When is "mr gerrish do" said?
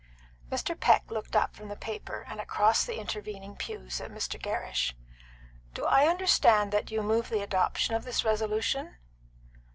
4.09-5.85